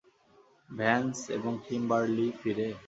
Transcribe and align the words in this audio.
Vance 0.69 1.17
এবং 1.37 1.53
Kimberly 1.65 2.27
ফিরে? 2.39 2.67